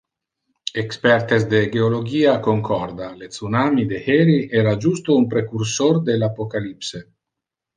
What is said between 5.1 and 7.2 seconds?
un precursor del apocalypse.